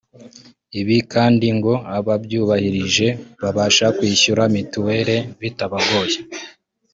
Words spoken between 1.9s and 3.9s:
ababyubahirije babasha